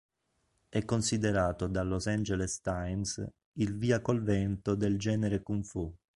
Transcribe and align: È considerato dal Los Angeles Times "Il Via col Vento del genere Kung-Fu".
È 0.67 0.83
considerato 0.83 1.67
dal 1.67 1.87
Los 1.87 2.07
Angeles 2.07 2.59
Times 2.61 3.23
"Il 3.59 3.77
Via 3.77 4.01
col 4.01 4.23
Vento 4.23 4.73
del 4.73 4.97
genere 4.97 5.43
Kung-Fu". 5.43 5.95